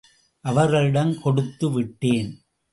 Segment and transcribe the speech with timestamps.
[0.45, 2.31] அவர்களிடம் கொடுத்து விட்டேன்.